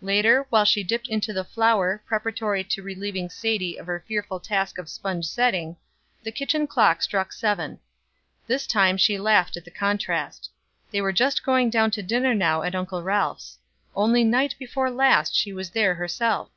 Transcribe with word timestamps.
Later, 0.00 0.46
while 0.48 0.64
she 0.64 0.82
dipped 0.82 1.10
into 1.10 1.34
the 1.34 1.44
flour 1.44 2.02
preparatory 2.06 2.64
to 2.64 2.82
relieving 2.82 3.28
Sadie 3.28 3.76
of 3.78 3.86
her 3.86 4.02
fearful 4.08 4.40
task 4.40 4.78
of 4.78 4.88
sponge 4.88 5.26
setting, 5.26 5.76
the 6.22 6.32
kitchen 6.32 6.66
clock 6.66 7.02
struck 7.02 7.34
seven. 7.34 7.78
This 8.46 8.66
time 8.66 8.96
she 8.96 9.18
laughed 9.18 9.58
at 9.58 9.66
the 9.66 9.70
contrast. 9.70 10.48
They 10.90 11.02
were 11.02 11.12
just 11.12 11.44
going 11.44 11.68
down 11.68 11.90
to 11.90 12.02
dinner 12.02 12.32
now 12.34 12.62
at 12.62 12.74
Uncle 12.74 13.02
Ralph's. 13.02 13.58
Only 13.94 14.24
night 14.24 14.54
before 14.58 14.90
last 14.90 15.36
she 15.36 15.52
was 15.52 15.68
there 15.68 15.96
herself. 15.96 16.48